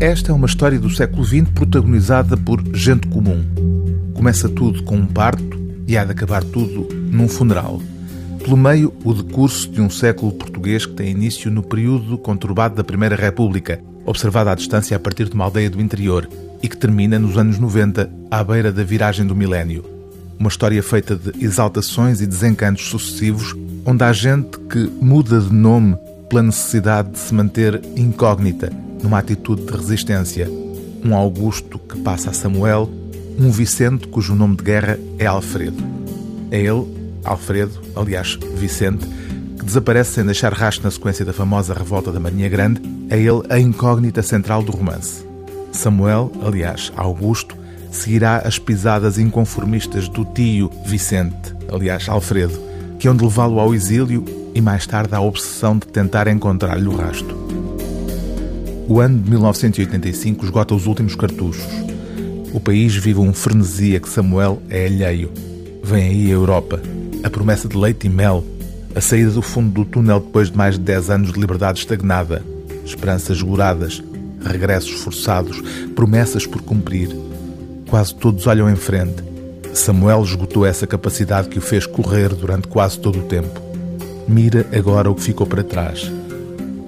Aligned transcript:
Esta 0.00 0.32
é 0.32 0.34
uma 0.34 0.46
história 0.46 0.80
do 0.80 0.88
século 0.88 1.22
XX 1.22 1.46
protagonizada 1.54 2.34
por 2.34 2.64
gente 2.74 3.06
comum. 3.08 3.44
Começa 4.14 4.48
tudo 4.48 4.82
com 4.82 4.96
um 4.96 5.06
parto 5.06 5.60
e 5.86 5.94
há 5.94 6.06
de 6.06 6.12
acabar 6.12 6.42
tudo 6.42 6.88
num 6.94 7.28
funeral. 7.28 7.82
Pelo 8.42 8.56
meio, 8.56 8.94
o 9.04 9.12
decurso 9.12 9.70
de 9.70 9.78
um 9.78 9.90
século 9.90 10.32
português 10.32 10.86
que 10.86 10.94
tem 10.94 11.10
início 11.10 11.50
no 11.50 11.62
período 11.62 12.16
conturbado 12.16 12.76
da 12.76 12.82
Primeira 12.82 13.14
República, 13.14 13.78
observado 14.06 14.48
à 14.48 14.54
distância 14.54 14.96
a 14.96 15.00
partir 15.00 15.28
de 15.28 15.34
uma 15.34 15.44
aldeia 15.44 15.68
do 15.68 15.82
interior, 15.82 16.26
e 16.62 16.68
que 16.68 16.78
termina 16.78 17.18
nos 17.18 17.36
anos 17.36 17.58
90, 17.58 18.10
à 18.30 18.42
beira 18.42 18.72
da 18.72 18.82
viragem 18.82 19.26
do 19.26 19.36
milénio. 19.36 19.84
Uma 20.38 20.48
história 20.48 20.82
feita 20.82 21.14
de 21.14 21.44
exaltações 21.44 22.22
e 22.22 22.26
desencantos 22.26 22.86
sucessivos, 22.86 23.54
onde 23.84 24.02
há 24.02 24.14
gente 24.14 24.58
que 24.60 24.90
muda 24.98 25.38
de 25.38 25.52
nome 25.52 25.94
pela 26.30 26.42
necessidade 26.42 27.10
de 27.10 27.18
se 27.18 27.34
manter 27.34 27.82
incógnita, 27.94 28.72
numa 29.02 29.18
atitude 29.18 29.62
de 29.62 29.72
resistência. 29.72 30.48
Um 31.04 31.14
Augusto 31.14 31.78
que 31.78 31.98
passa 32.00 32.30
a 32.30 32.32
Samuel, 32.32 32.88
um 33.38 33.50
Vicente 33.50 34.06
cujo 34.08 34.34
nome 34.34 34.56
de 34.56 34.64
guerra 34.64 34.98
é 35.18 35.26
Alfredo. 35.26 35.82
É 36.50 36.60
ele, 36.60 36.86
Alfredo, 37.24 37.80
aliás, 37.96 38.38
Vicente, 38.56 39.06
que 39.58 39.64
desaparece 39.64 40.12
sem 40.14 40.24
deixar 40.24 40.52
rastro 40.52 40.84
na 40.84 40.90
sequência 40.90 41.24
da 41.24 41.32
famosa 41.32 41.74
Revolta 41.74 42.12
da 42.12 42.20
Marinha 42.20 42.48
Grande, 42.48 42.80
é 43.08 43.18
ele 43.18 43.42
a 43.48 43.58
incógnita 43.58 44.22
central 44.22 44.62
do 44.62 44.72
romance. 44.72 45.24
Samuel, 45.72 46.32
aliás, 46.44 46.92
Augusto, 46.96 47.56
seguirá 47.90 48.38
as 48.38 48.58
pisadas 48.58 49.18
inconformistas 49.18 50.08
do 50.08 50.24
tio 50.24 50.70
Vicente, 50.86 51.54
aliás, 51.72 52.08
Alfredo, 52.08 52.60
que 52.98 53.08
hão 53.08 53.16
de 53.16 53.24
levá-lo 53.24 53.58
ao 53.58 53.74
exílio 53.74 54.24
e 54.54 54.60
mais 54.60 54.86
tarde 54.86 55.14
à 55.14 55.20
obsessão 55.20 55.78
de 55.78 55.86
tentar 55.86 56.28
encontrar-lhe 56.28 56.88
o 56.88 56.96
rasto. 56.96 57.49
O 58.90 58.98
ano 58.98 59.20
de 59.20 59.30
1985 59.30 60.44
esgota 60.44 60.74
os 60.74 60.88
últimos 60.88 61.14
cartuchos. 61.14 61.64
O 62.52 62.58
país 62.58 62.96
vive 62.96 63.20
um 63.20 63.32
frenesi 63.32 63.94
a 63.94 64.00
que 64.00 64.08
Samuel 64.08 64.60
é 64.68 64.86
alheio. 64.86 65.30
Vem 65.80 66.08
aí 66.08 66.26
a 66.26 66.34
Europa, 66.34 66.82
a 67.22 67.30
promessa 67.30 67.68
de 67.68 67.76
leite 67.76 68.08
e 68.08 68.10
mel, 68.10 68.44
a 68.92 69.00
saída 69.00 69.30
do 69.30 69.42
fundo 69.42 69.70
do 69.70 69.84
túnel 69.84 70.18
depois 70.18 70.50
de 70.50 70.56
mais 70.56 70.74
de 70.74 70.80
10 70.80 71.08
anos 71.08 71.32
de 71.32 71.38
liberdade 71.38 71.78
estagnada, 71.78 72.42
esperanças 72.84 73.36
juradas, 73.36 74.02
regressos 74.44 75.00
forçados, 75.02 75.62
promessas 75.94 76.44
por 76.44 76.60
cumprir. 76.60 77.16
Quase 77.88 78.12
todos 78.12 78.48
olham 78.48 78.68
em 78.68 78.74
frente. 78.74 79.22
Samuel 79.72 80.24
esgotou 80.24 80.66
essa 80.66 80.84
capacidade 80.84 81.48
que 81.48 81.58
o 81.60 81.62
fez 81.62 81.86
correr 81.86 82.30
durante 82.30 82.66
quase 82.66 82.98
todo 82.98 83.20
o 83.20 83.28
tempo. 83.28 83.60
Mira 84.26 84.66
agora 84.76 85.08
o 85.08 85.14
que 85.14 85.22
ficou 85.22 85.46
para 85.46 85.62
trás. 85.62 86.10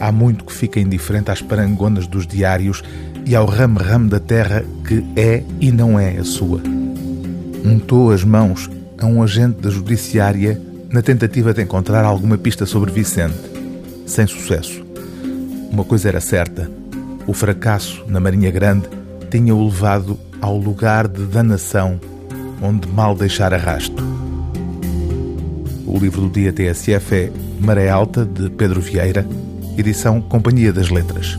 Há 0.00 0.12
muito 0.12 0.44
que 0.44 0.52
fica 0.52 0.80
indiferente 0.80 1.30
às 1.30 1.42
parangonas 1.42 2.06
dos 2.06 2.26
diários 2.26 2.82
e 3.26 3.34
ao 3.34 3.46
ramo-ramo 3.46 4.08
da 4.08 4.20
terra 4.20 4.64
que 4.86 5.04
é 5.16 5.42
e 5.60 5.70
não 5.70 5.98
é 5.98 6.16
a 6.16 6.24
sua. 6.24 6.62
Untou 7.64 8.10
as 8.10 8.24
mãos 8.24 8.70
a 8.98 9.06
um 9.06 9.22
agente 9.22 9.60
da 9.60 9.70
judiciária 9.70 10.60
na 10.90 11.02
tentativa 11.02 11.52
de 11.52 11.62
encontrar 11.62 12.04
alguma 12.04 12.38
pista 12.38 12.64
sobre 12.64 12.90
Vicente. 12.90 13.36
Sem 14.06 14.26
sucesso. 14.26 14.84
Uma 15.70 15.84
coisa 15.84 16.08
era 16.08 16.20
certa: 16.20 16.70
o 17.26 17.32
fracasso 17.32 18.04
na 18.08 18.20
Marinha 18.20 18.50
Grande 18.50 18.88
tinha-o 19.30 19.64
levado 19.64 20.18
ao 20.40 20.56
lugar 20.56 21.06
de 21.06 21.24
danação 21.24 22.00
onde 22.62 22.88
mal 22.88 23.14
deixar 23.14 23.52
arrasto. 23.52 24.02
O 25.86 25.98
livro 25.98 26.22
do 26.22 26.30
dia 26.30 26.52
TSF 26.52 27.14
é 27.14 27.32
Maré 27.60 27.88
Alta, 27.88 28.24
de 28.24 28.50
Pedro 28.50 28.80
Vieira, 28.80 29.26
edição 29.78 30.20
Companhia 30.20 30.72
das 30.72 30.90
Letras. 30.90 31.38